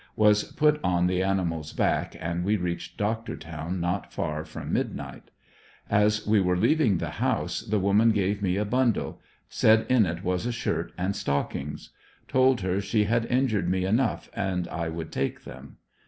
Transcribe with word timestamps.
Was 0.15 0.43
put 0.53 0.79
on 0.83 1.05
the 1.05 1.21
animal's 1.21 1.73
back 1.73 2.15
and 2.19 2.43
we 2.43 2.57
reached 2.57 2.97
Doctortown 2.97 3.79
not 3.79 4.11
far 4.11 4.43
from 4.43 4.73
midnight. 4.73 5.29
As 5.91 6.25
we 6.25 6.41
were 6.41 6.57
leaving 6.57 6.97
the 6.97 7.11
house 7.21 7.59
the 7.61 7.77
woman 7.77 8.09
gave 8.09 8.41
me 8.41 8.57
a 8.57 8.65
bundle; 8.65 9.21
said 9.47 9.85
in 9.89 10.07
it 10.07 10.23
was 10.23 10.47
a 10.47 10.51
shirt 10.51 10.91
and 10.97 11.15
stockings. 11.15 11.91
Told 12.27 12.61
her 12.61 12.81
she 12.81 13.03
had 13.03 13.27
injured 13.27 13.69
me 13.69 13.85
enough 13.85 14.27
and 14.33 14.67
I 14.69 14.89
would 14.89 15.11
take 15.11 15.43
them. 15.43 15.77